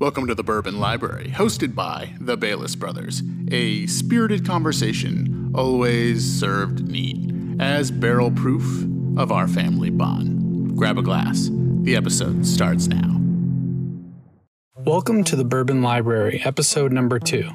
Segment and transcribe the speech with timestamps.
[0.00, 3.22] Welcome to the Bourbon Library, hosted by the Balas Brothers.
[3.52, 8.82] A spirited conversation, always served neat, as barrel proof
[9.16, 10.76] of our family bond.
[10.76, 11.48] Grab a glass.
[11.82, 13.20] The episode starts now.
[14.78, 17.50] Welcome to the Bourbon Library, episode number two.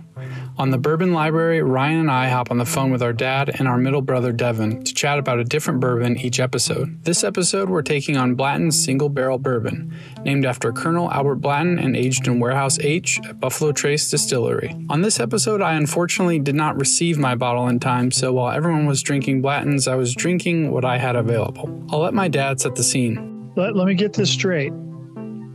[0.59, 3.65] On the Bourbon Library, Ryan and I hop on the phone with our dad and
[3.65, 7.01] our middle brother Devin to chat about a different bourbon each episode.
[7.05, 11.95] This episode, we're taking on Blanton's Single Barrel Bourbon, named after Colonel Albert Blanton and
[11.95, 14.75] aged in Warehouse H at Buffalo Trace Distillery.
[14.89, 18.85] On this episode, I unfortunately did not receive my bottle in time, so while everyone
[18.85, 21.69] was drinking Blanton's, I was drinking what I had available.
[21.89, 23.53] I'll let my dad set the scene.
[23.55, 24.73] Let, let me get this straight.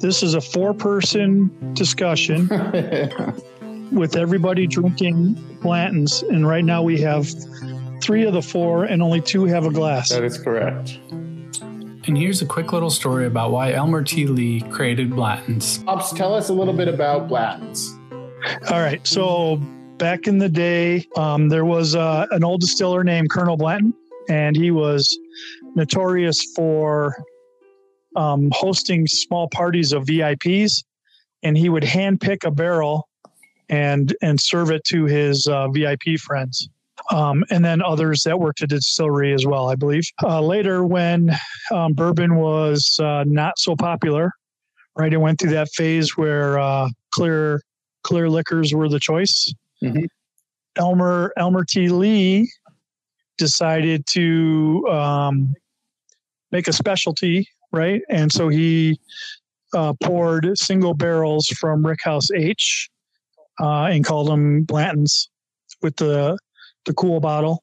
[0.01, 2.49] This is a four person discussion
[3.95, 6.23] with everybody drinking Blanton's.
[6.23, 7.29] And right now we have
[8.01, 10.11] three of the four, and only two have a glass.
[10.11, 10.99] That is correct.
[12.07, 14.27] And here's a quick little story about why Elmer T.
[14.27, 15.83] Lee created Blanton's.
[15.87, 17.97] Ops, tell us a little bit about Blanton's.
[18.71, 19.05] All right.
[19.07, 19.57] So
[19.97, 23.95] back in the day, um, there was uh, an old distiller named Colonel Blanton,
[24.29, 25.17] and he was
[25.75, 27.17] notorious for
[28.17, 30.85] um, hosting small parties of VIPs.
[31.43, 33.09] And he would handpick a barrel
[33.69, 36.69] and and serve it to his uh, VIP friends.
[37.11, 40.05] Um, and then others that worked at the distillery as well, I believe.
[40.23, 41.31] Uh, later, when
[41.73, 44.31] um, bourbon was uh, not so popular,
[44.97, 47.61] right, it went through that phase where uh, clear
[48.03, 49.53] clear liquors were the choice.
[49.83, 50.07] Mhm.
[50.77, 51.89] Elmer Elmer T.
[51.89, 52.51] Lee
[53.39, 55.55] decided to um,
[56.53, 58.99] make a specialty, right, and so he
[59.75, 62.89] uh, poured single barrels from Rickhouse H
[63.61, 65.29] uh, and called them Blanton's
[65.83, 66.39] with the
[66.87, 67.63] the cool bottle,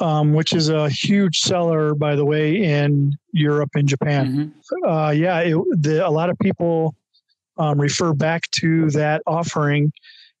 [0.00, 4.54] um, which is a huge seller, by the way, in Europe and Japan.
[4.86, 6.94] Uh, yeah, it, the, a lot of people
[7.58, 9.92] um, refer back to that offering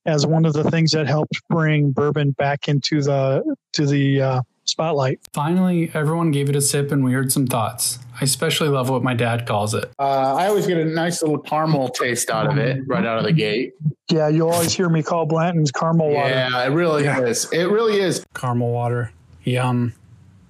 [0.06, 4.42] as one of the things that helped bring bourbon back into the to the uh,
[4.64, 5.20] spotlight.
[5.32, 7.98] Finally, everyone gave it a sip and we heard some thoughts.
[8.20, 9.90] I especially love what my dad calls it.
[9.98, 13.24] Uh, I always get a nice little caramel taste out of it right out of
[13.24, 13.74] the gate.
[14.10, 16.28] Yeah, you always hear me call Blanton's caramel water.
[16.28, 17.50] Yeah, it really is.
[17.52, 18.24] It really is.
[18.34, 19.12] Caramel water.
[19.42, 19.94] Yum.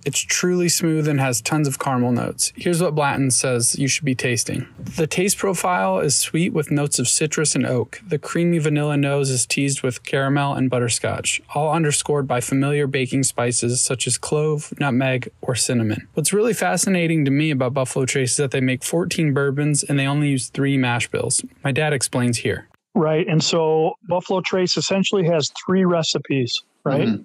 [0.05, 2.53] It's truly smooth and has tons of caramel notes.
[2.57, 4.67] Here's what Blanton says you should be tasting.
[4.79, 8.01] The taste profile is sweet with notes of citrus and oak.
[8.07, 13.25] The creamy vanilla nose is teased with caramel and butterscotch, all underscored by familiar baking
[13.25, 16.07] spices such as clove, nutmeg, or cinnamon.
[16.15, 19.99] What's really fascinating to me about Buffalo Trace is that they make 14 bourbons and
[19.99, 21.43] they only use three mash bills.
[21.63, 22.69] My dad explains here.
[22.95, 23.27] Right.
[23.27, 27.09] And so Buffalo Trace essentially has three recipes, right?
[27.09, 27.25] Mhm.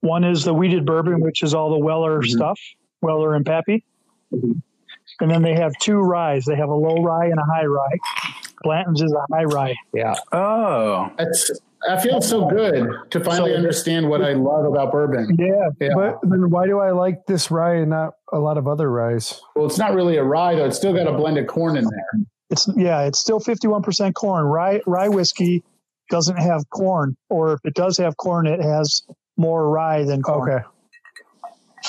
[0.00, 2.26] One is the wheated bourbon, which is all the Weller Mhm.
[2.28, 2.60] stuff,
[3.02, 3.84] Weller and Pappy.
[4.32, 4.62] Mhm.
[5.20, 6.44] And then they have two ryes.
[6.44, 7.96] They have a low rye and a high rye.
[8.62, 9.74] Blanton's is a high rye.
[9.94, 10.14] Yeah.
[10.32, 11.08] Oh.
[11.18, 11.50] It's,
[11.88, 15.36] I feel so good to finally So- understand what I love about bourbon.
[15.38, 15.68] Yeah.
[15.80, 15.88] Yeah.
[15.94, 19.40] But then why do I like this rye and not a lot of other ryes?
[19.54, 20.64] Well, it's not really a rye, though.
[20.66, 22.24] It's still got a blended corn in there.
[22.50, 24.44] It's yeah, it's still 51% corn.
[24.44, 25.64] Rye rye whiskey
[26.10, 29.02] doesn't have corn, or if it does have corn, it has
[29.36, 30.50] more rye than corn.
[30.50, 30.64] Okay.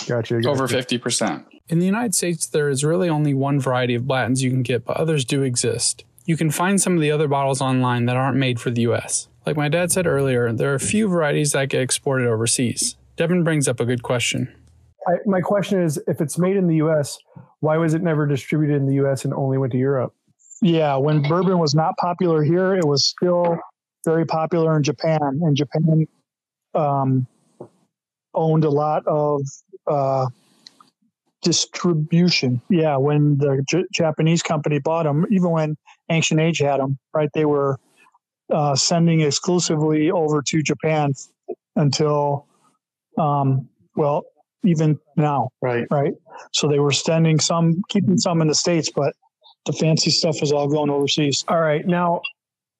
[0.08, 0.36] Gotcha.
[0.36, 0.50] gotcha.
[0.50, 1.46] over 50%.
[1.70, 4.86] In the United States, there is really only one variety of Blanton's you can get,
[4.86, 6.06] but others do exist.
[6.26, 9.28] You can find some of the other bottles online that aren't made for the US.
[9.46, 12.96] Like my dad said earlier, there are a few varieties that get exported overseas.
[13.16, 14.54] Devin brings up a good question.
[15.08, 17.18] I, my question is if it's made in the US,
[17.62, 20.14] why was it never distributed in the US and only went to Europe?
[20.62, 23.58] Yeah, when bourbon was not popular here, it was still
[24.06, 26.08] very popular in Japan, and Japan
[26.74, 27.28] um,
[28.38, 29.42] owned a lot of
[29.88, 30.28] uh,
[31.42, 32.62] distribution.
[32.70, 35.76] Yeah, when the J- Japanese company bought them, even when
[36.10, 37.30] Ancient Age had them, right?
[37.34, 37.78] They were
[38.52, 41.14] uh, sending exclusively over to Japan
[41.76, 42.46] until,
[43.18, 44.24] um, well,
[44.64, 45.86] even now, Right.
[45.92, 46.14] right?
[46.54, 49.14] So they were sending some, keeping some in the states, but
[49.66, 51.44] the fancy stuff is all going overseas.
[51.48, 51.86] All right.
[51.86, 52.22] Now,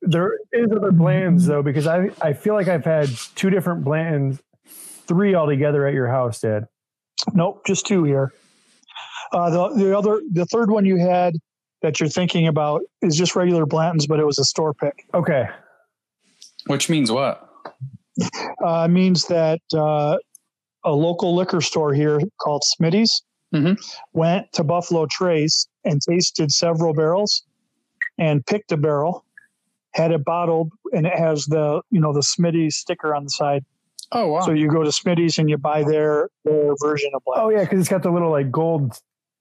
[0.02, 4.40] there is other Blantons, though, because I, I feel like I've had two different Blantons,
[5.08, 6.68] three altogether at your house, Dad.
[7.34, 8.34] Nope, just two here.
[9.34, 11.34] Uh, the the other the third one you had
[11.82, 15.06] that you're thinking about is just regular Blanton's, but it was a store pick.
[15.14, 15.46] Okay.
[16.68, 17.48] Which means what?
[18.66, 20.18] Uh, means that uh,
[20.84, 23.22] a local liquor store here called Smitty's
[23.54, 23.78] Mhm.
[24.14, 27.44] went to Buffalo Trace and tasted several barrels
[28.18, 29.24] and picked a barrel,
[29.94, 33.64] had it bottled, and it has the you know the Smitty's sticker on the side.
[34.12, 34.40] Oh, wow.
[34.42, 37.46] So you go to Smitty's and you buy their their version of Blanton.
[37.46, 38.98] Oh, yeah, because it's got the little like gold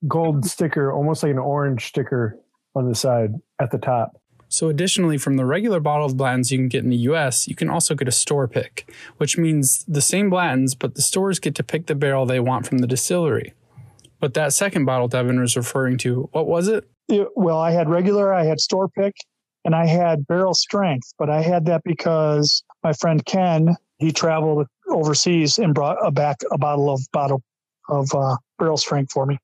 [0.09, 2.39] gold sticker, almost like an orange sticker
[2.75, 3.31] on the side
[3.61, 4.21] at the top.
[4.49, 7.55] So, additionally, from the regular bottle of Blanton's you can get in the US, you
[7.57, 11.55] can also get a store pick, which means the same Blanton's, but the stores get
[11.57, 13.55] to pick the barrel they want from the distillery.
[14.21, 16.89] But that second bottle Devin was referring to, what was it?
[17.09, 19.15] It- well, I had regular, I had store pick,
[19.65, 24.67] and I had barrel strength, but I had that because my friend Ken, he traveled
[24.89, 27.43] overseas and brought a back a bottle of bottle
[27.89, 29.39] of uh, barrel strength for me.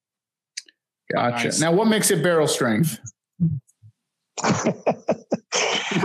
[1.13, 1.45] Gotcha.
[1.47, 1.61] Nice.
[1.61, 2.99] Now, what makes it barrel strength?
[4.43, 4.51] For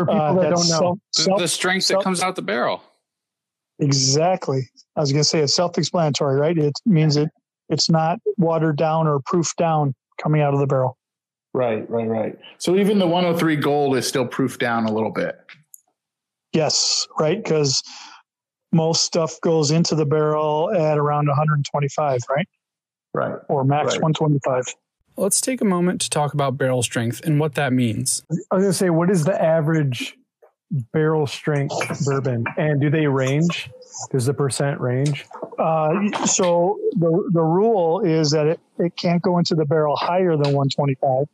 [0.06, 2.84] people Uh, that don't know, self- The, strength self- that comes out the barrel.
[3.80, 4.68] Exactly.
[4.96, 6.58] I was going to say it's self-explanatory, right?
[6.58, 7.30] It means it
[7.70, 10.98] it's not watered down or proofed down coming out of the barrel.
[11.54, 12.38] Right, right, right.
[12.58, 15.38] So even the 103 gold is still proofed down a little bit.
[16.54, 17.42] Yes, right?
[17.44, 17.84] Because
[18.72, 22.48] most stuff goes into the barrel at around 125, right?
[23.14, 23.36] Right.
[23.48, 24.02] Or max Right.
[24.04, 24.76] 125.
[25.16, 28.24] Let's take a moment to talk about barrel strength and what that means.
[28.52, 30.16] I was gonna say, what is the average
[30.92, 33.70] barrel strength bourbon, and do they range?
[34.12, 35.26] Does the percent range?
[35.58, 40.38] Uh, so the the rule is that it, it can't go into the barrel higher
[40.38, 41.26] than 125,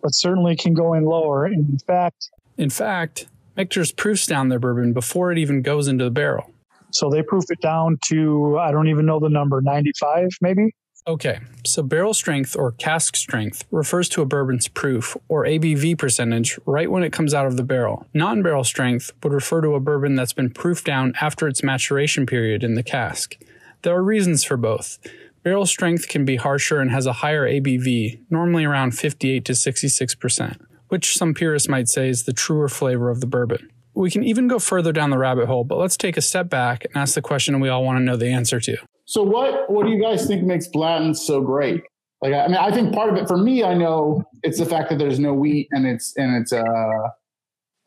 [0.00, 1.46] but certainly can go in lower.
[1.46, 6.10] In fact, In fact, Michter's proofs down their bourbon before it even goes into the
[6.10, 6.50] barrel.
[6.92, 10.74] So they proof it down to I don't even know the number, 95 maybe.
[11.06, 16.58] Okay, so barrel strength or cask strength refers to a bourbon's proof or ABV percentage
[16.66, 18.06] right when it comes out of the barrel.
[18.12, 22.26] Non barrel strength would refer to a bourbon that's been proofed down after its maturation
[22.26, 23.36] period in the cask.
[23.82, 24.98] There are reasons for both.
[25.42, 30.60] Barrel strength can be harsher and has a higher ABV, normally around 58 to 66%,
[30.88, 33.70] which some purists might say is the truer flavor of the bourbon.
[33.94, 36.84] We can even go further down the rabbit hole, but let's take a step back
[36.84, 38.76] and ask the question we all want to know the answer to.
[39.06, 41.82] So what what do you guys think makes Blanton's so great?
[42.22, 44.90] Like I mean, I think part of it for me, I know it's the fact
[44.90, 46.64] that there's no wheat and it's and it's a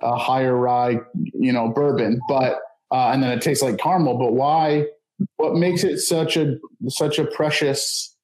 [0.02, 2.60] a higher rye, you know, bourbon, but
[2.92, 4.18] uh, and then it tastes like caramel.
[4.18, 4.86] But why?
[5.38, 6.58] What makes it such a
[6.90, 8.16] such a precious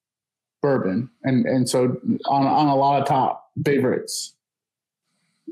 [0.60, 1.08] bourbon?
[1.22, 1.96] And and so
[2.26, 4.34] on on a lot of top favorites.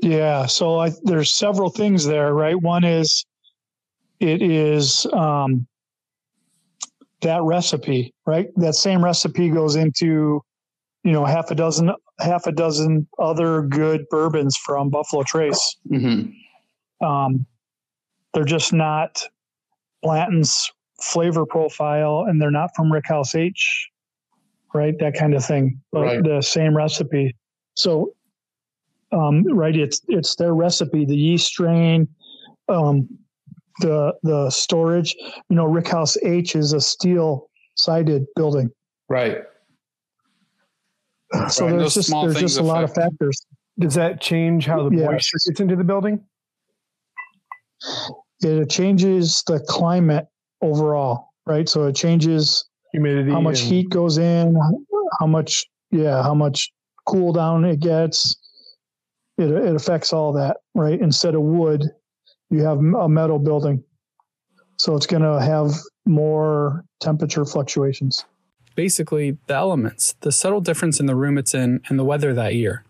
[0.01, 2.59] Yeah, so I, there's several things there, right?
[2.59, 3.25] One is
[4.19, 5.67] it is um,
[7.21, 8.47] that recipe, right?
[8.55, 10.41] That same recipe goes into,
[11.03, 15.77] you know, half a dozen, half a dozen other good bourbons from Buffalo Trace.
[15.91, 17.05] Mm-hmm.
[17.05, 17.45] Um,
[18.33, 19.21] they're just not
[20.01, 23.89] Blanton's flavor profile, and they're not from Rickhouse H,
[24.73, 24.93] right?
[24.99, 25.81] That kind of thing.
[25.91, 26.23] But Right.
[26.23, 27.35] the same recipe.
[27.75, 28.13] So,
[29.11, 31.05] um, right, it's it's their recipe.
[31.05, 32.07] The yeast strain,
[32.67, 33.07] um,
[33.81, 35.15] the the storage.
[35.49, 38.69] You know, Rickhouse H is a steel sided building,
[39.07, 39.37] Right.
[41.49, 43.39] so Right, there's those just there's just a lot of factors.
[43.79, 45.05] Does that change how the Yes.
[45.11, 46.19] moisture gets into the building?
[48.41, 50.27] It changes the climate
[50.61, 51.67] overall, right?
[51.67, 53.31] So it changes Humidity.
[53.31, 54.55] how much and- heat goes in,
[55.19, 56.71] how much, yeah, how much
[57.05, 58.37] cool down it gets.
[59.39, 60.99] It, it affects all that, right?
[60.99, 61.85] Instead of wood,
[62.49, 63.83] you have a metal building.
[64.77, 65.71] So it's going to have
[66.05, 68.25] more temperature fluctuations.
[68.75, 72.55] basically the elements, the subtle difference in the room it's in, and the weather that
[72.55, 72.83] year.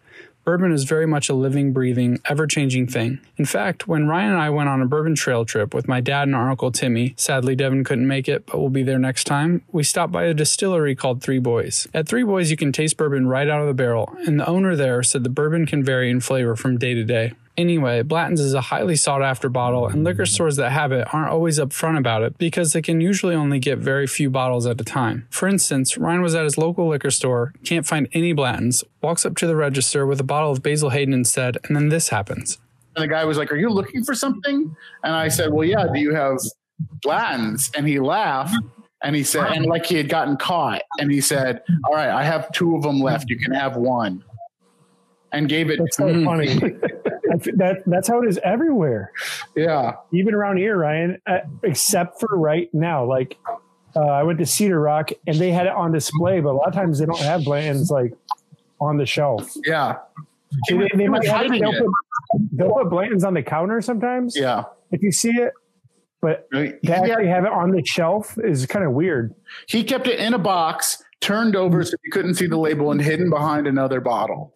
[0.49, 3.19] Bourbon is very much a living, breathing, ever changing thing.
[3.37, 6.23] In fact, when Ryan and I went on a bourbon trail trip with my dad
[6.23, 9.61] and our uncle Timmy, sadly Devin couldn't make it, but we'll be there next time,
[9.71, 11.87] we stopped by a distillery called Three Boys.
[11.93, 14.75] At Three Boys, you can taste bourbon right out of the barrel, and the owner
[14.75, 17.33] there said the bourbon can vary in flavor from day to day.
[17.59, 21.29] Anyway, Blanton's is a highly sought after bottle, and liquor stores that have it aren't
[21.29, 24.83] always upfront about it because they can usually only get very few bottles at a
[24.85, 25.27] time.
[25.29, 29.35] For instance, Ryan was at his local liquor store, can't find any Blanton's, walks up
[29.35, 32.59] to the register with a bottle of Basil Hayden instead, and then this happens.
[32.95, 34.73] And the guy was like, "Are you looking for something?"
[35.03, 35.85] And I said, "Well, yeah.
[35.93, 36.37] Do you have
[37.01, 38.55] Blanton's?" And he laughed.
[39.03, 42.23] And he said, and like he had gotten caught, and he said, "All right, I
[42.23, 43.29] have two of them left.
[43.29, 44.23] You can have one."
[45.33, 45.79] And gave it.
[45.79, 46.23] That's so mm.
[46.25, 46.79] funny.
[47.29, 49.11] That's- that, that's how it is everywhere,
[49.55, 51.21] Yeah, even around here, Ryan.
[51.27, 53.37] Uh, except for right now, like
[53.95, 56.67] uh, I went to Cedar Rock and they had it on display, but a lot
[56.67, 58.13] of times they don't have Blanton's like
[58.79, 59.51] on the shelf.
[59.65, 59.97] yeah,
[60.69, 61.89] They, they, they might have it, they'll, put,
[62.53, 64.63] they'll put Blanton's on the counter sometimes yeah.
[64.91, 65.53] if you see it,
[66.21, 69.33] but to actually have it on the shelf is kind of weird.
[69.67, 73.01] he kept it in a box, turned over so you couldn't see the label, and
[73.01, 74.53] hidden behind another bottle.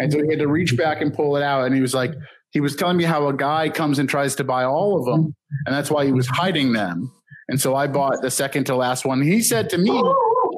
[0.00, 1.64] And so he had to reach back and pull it out.
[1.66, 2.12] And he was like,
[2.50, 5.34] he was telling me how a guy comes and tries to buy all of them,
[5.66, 7.10] and that's why he was hiding them.
[7.48, 9.22] And so I bought the second to last one.
[9.22, 9.90] He said to me,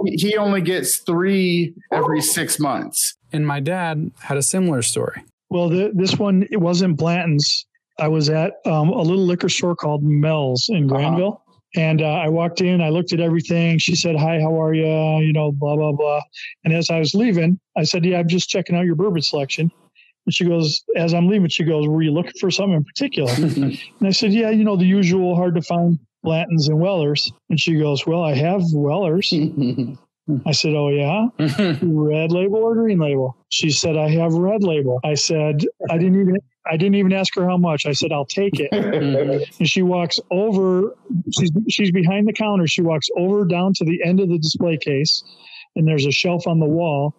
[0.06, 3.14] he- he only gets three every six months.
[3.32, 5.22] And my dad had a similar story.
[5.50, 7.64] Well, the, this one it wasn't Blanton's.
[8.00, 11.43] I was at um, a little liquor store called Mel's in Granville,
[11.74, 12.80] and uh, I walked in.
[12.80, 13.78] I looked at everything.
[13.78, 14.86] She said, "Hi, how are you?"
[15.24, 16.20] You know, blah blah blah.
[16.64, 19.70] And as I was leaving, I said, "Yeah, I'm just checking out your bourbon selection."
[20.26, 23.32] And she goes, as I'm leaving, she goes, "Were you looking for something in particular?"
[23.36, 27.60] and I said, "Yeah, you know, the usual, hard to find Blantons and Wellers." And
[27.60, 29.32] she goes, "Well, I have Wellers."
[30.46, 31.26] I said, "Oh yeah,
[31.82, 36.20] red label or green label?" She said, "I have red label." I said, "I didn't
[36.20, 38.68] even I didn't even ask her how much." I said, "I'll take it."
[39.58, 40.96] and she walks over.
[41.38, 42.66] She's she's behind the counter.
[42.66, 45.22] She walks over down to the end of the display case,
[45.76, 47.14] and there's a shelf on the wall.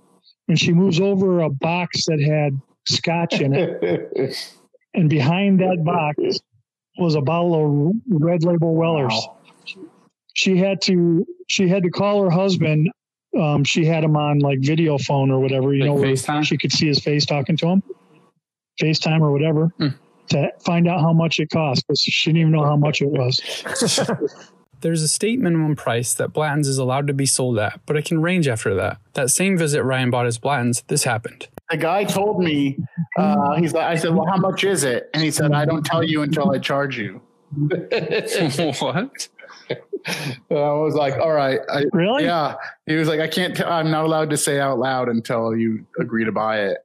[0.47, 4.37] And she moves over a box that had scotch in it,
[4.93, 6.39] and behind that box
[6.99, 9.27] was a bottle of red label Wellers
[10.35, 12.91] she had to she had to call her husband
[13.39, 16.45] um, she had him on like video phone or whatever you Like know FaceTime?
[16.45, 17.83] she could see his face talking to him
[18.81, 19.87] facetime or whatever Hmm.
[20.29, 23.09] to find out how much it cost because she didn't even know how much it
[23.09, 23.41] was
[24.81, 28.05] There's a state minimum price that Blanton's is allowed to be sold at, but it
[28.05, 28.97] can range after that.
[29.13, 31.47] That same visit Ryan bought his Blanton's, this happened.
[31.71, 32.77] the guy told me,
[33.17, 35.09] uh, he's like, I said, well, how much is it?
[35.13, 37.19] And he said, I don't tell you until I charge you.
[38.79, 39.27] what?
[40.51, 41.59] And I was like, all right.
[41.67, 42.55] I, really yeah.
[42.85, 45.83] He was like, I can't, i I'm not allowed to say out loud until you
[45.99, 46.84] agree to buy it.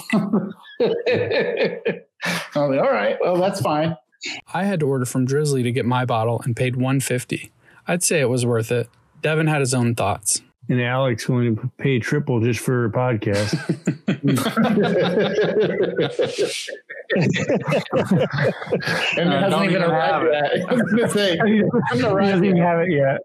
[0.12, 0.18] I
[2.54, 3.96] was like, all right, well, that's fine.
[4.54, 7.50] I had to order from Drizly to get my bottle and paid 150.
[7.88, 8.88] I'd say it was worth it.
[9.20, 10.42] Devin had his own thoughts.
[10.68, 13.58] And Alec's willing to pay triple just for a podcast.
[19.16, 20.52] And Uh, it hasn't even even arrived yet.
[20.68, 21.62] I was going to say, he
[22.00, 23.20] doesn't even have it yet.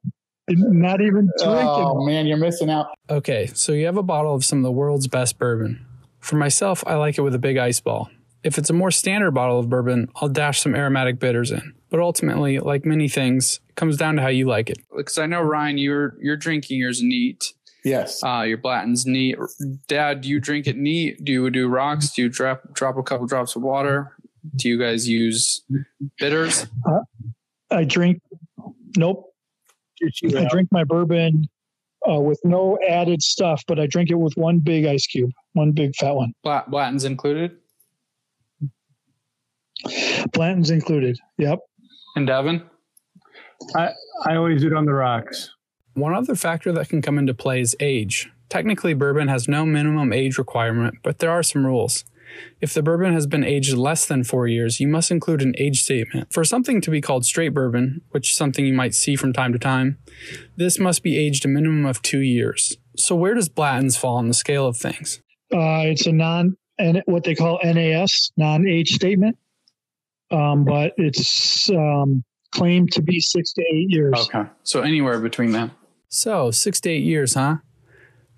[0.50, 2.88] not even drinking Oh, man, you're missing out.
[3.10, 5.86] Okay, so you have a bottle of some of the world's best bourbon.
[6.20, 8.10] For myself, I like it with a big ice ball.
[8.44, 11.74] If it's a more standard bottle of bourbon, I'll dash some aromatic bitters in.
[11.90, 14.80] But ultimately, like many things, it comes down to how you like it.
[14.96, 17.54] Because I know Ryan, you're you're drinking yours neat.
[17.84, 18.24] Yes.
[18.24, 19.38] Uh, your Blanton's neat.
[19.88, 21.24] Dad, do you drink it neat?
[21.24, 22.12] Do you do rocks?
[22.14, 24.18] Do you drop drop a couple drops of water?
[24.56, 25.64] Do you guys use
[26.20, 26.68] bitters?
[27.72, 28.22] i drink
[28.98, 29.34] nope
[30.04, 31.48] i drink my bourbon
[32.10, 35.72] uh, with no added stuff but i drink it with one big ice cube one
[35.72, 37.58] big fat one Blat- Blanton's included.
[40.34, 41.60] blanton's included yep
[42.16, 42.64] And Devin?
[43.76, 45.52] I always do it on the rocks.
[45.96, 48.30] One other factor that can come into play is age.
[48.50, 52.06] Technically, bourbon has no minimum age requirement, but there are some rules.
[52.62, 55.82] If the bourbon has been aged less than four years, you must include an age
[55.82, 56.34] statement.
[56.34, 59.54] For something to be called straight bourbon, which is something you might see from time
[59.54, 59.98] to time,
[60.56, 62.78] this must be aged a minimum of two years.
[62.96, 65.22] So, where does Blanton's fall on the scale of things?
[65.54, 69.38] Uh, it's a non and what they call NAS, non-age statement,
[70.32, 74.30] um, but it's um, claimed to be six to eight years.
[74.34, 74.50] Okay.
[74.64, 75.72] So anywhere between that.
[76.10, 77.58] So, six to eight years, huh?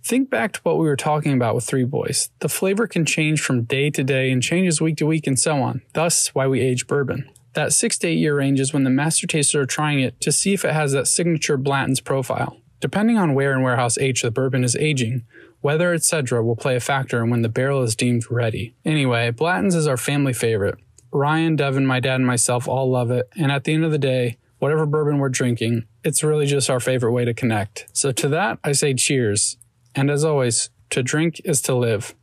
[0.03, 2.29] Think back to what we were talking about with Three Boys.
[2.39, 5.62] The flavor can change from day to day and changes week to week and so
[5.62, 5.82] on.
[5.94, 7.29] Thus, why we age bourbon.
[7.53, 10.32] That six to eight year range is when the master tasters are trying it to
[10.32, 12.58] see if it has that signature Blanton's profile.
[12.79, 15.25] Depending on where and warehouse H the bourbon is aging,
[15.62, 18.75] weather, etc., will play a factor in when the barrel is deemed ready.
[18.86, 20.75] Anyway, Blanton's is our family favorite.
[21.12, 23.98] Ryan, Devin, my dad, and myself all love it, and at the end of the
[23.98, 27.88] day, whatever bourbon we're drinking, it's really just our favorite way to connect.
[27.94, 29.58] So to that, I say cheers.
[29.96, 32.15] And as always, to drink is to live.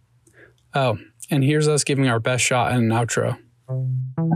[0.74, 0.98] Oh,
[1.30, 3.38] and here's us giving our best shot at an outro.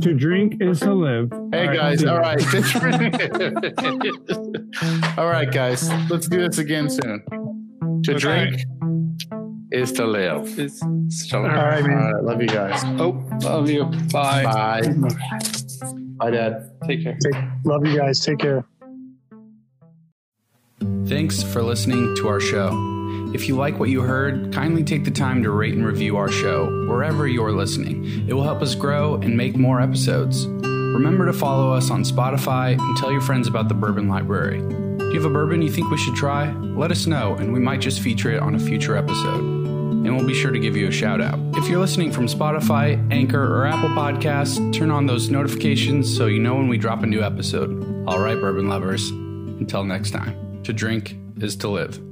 [0.02, 1.30] To drink is to live.
[1.52, 2.38] Hey All right, guys, see all right.
[5.18, 5.88] all right, guys.
[6.10, 7.22] Let's do this again soon.
[8.04, 8.18] To Okay.
[8.18, 8.62] drink
[9.72, 10.58] is to live.
[10.58, 10.80] It's
[11.28, 11.96] so All right, All man.
[12.14, 12.82] right, love you guys.
[13.00, 13.84] Oh, love you.
[14.12, 14.42] Bye.
[14.44, 14.82] Bye.
[16.18, 16.70] Bye, Dad.
[16.87, 17.18] Take care.
[17.64, 18.20] Love you guys.
[18.20, 18.64] Take care.
[21.06, 23.00] Thanks for listening to our show.
[23.32, 26.30] If you like what you heard, kindly take the time to rate and review our
[26.30, 28.28] show wherever you're listening.
[28.28, 30.46] It will help us grow and make more episodes.
[30.46, 34.58] Remember to follow us on Spotify and tell your friends about the Bourbon Library.
[34.58, 36.50] Do you have a bourbon you think we should try?
[36.52, 39.40] Let us know, and we might just feature it on a future episode.
[39.40, 41.38] And we'll be sure to give you a shout out.
[41.56, 46.40] If you're listening from Spotify, Anchor, or Apple Podcasts, turn on those notifications so you
[46.40, 48.04] know when we drop a new episode.
[48.08, 52.10] All right, bourbon lovers, until next time, to drink is to live.